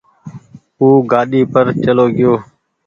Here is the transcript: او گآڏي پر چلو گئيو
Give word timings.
او 0.79 0.87
گآڏي 1.11 1.41
پر 1.51 1.65
چلو 1.83 2.05
گئيو 2.15 2.33